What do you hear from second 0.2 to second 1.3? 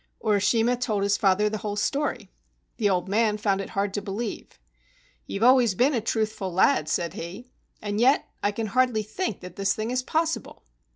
Urishima told his